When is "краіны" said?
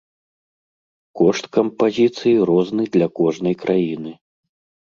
3.67-4.11